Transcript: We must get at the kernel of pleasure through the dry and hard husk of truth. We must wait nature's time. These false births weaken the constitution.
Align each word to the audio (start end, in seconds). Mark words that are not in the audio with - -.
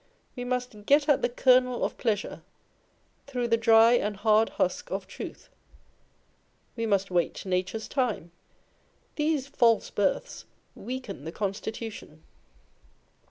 We 0.35 0.45
must 0.45 0.87
get 0.87 1.07
at 1.07 1.21
the 1.21 1.29
kernel 1.29 1.85
of 1.85 1.95
pleasure 1.99 2.41
through 3.27 3.49
the 3.49 3.55
dry 3.55 3.91
and 3.93 4.17
hard 4.17 4.49
husk 4.49 4.89
of 4.89 5.05
truth. 5.05 5.51
We 6.75 6.87
must 6.87 7.11
wait 7.11 7.45
nature's 7.45 7.87
time. 7.87 8.31
These 9.15 9.45
false 9.45 9.91
births 9.91 10.45
weaken 10.73 11.23
the 11.23 11.31
constitution. 11.31 12.23